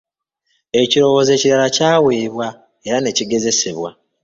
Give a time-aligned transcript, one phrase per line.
[0.81, 2.47] Ekirowoozo ekirala kyaweebwa
[2.87, 3.91] era ne kigezesebwa.